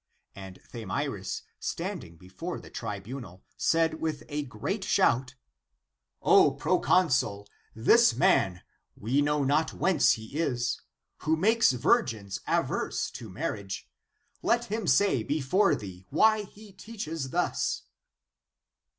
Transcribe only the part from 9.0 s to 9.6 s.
know